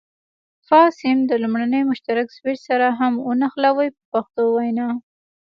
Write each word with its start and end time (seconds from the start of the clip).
فاز 0.67 0.91
سیم 1.01 1.17
د 1.29 1.31
لومړني 1.43 1.81
مشترک 1.91 2.27
سویچ 2.35 2.59
سره 2.69 2.87
هم 2.99 3.13
ونښلوئ 3.27 3.89
په 3.97 4.01
پښتو 4.11 4.43
وینا. 4.55 4.87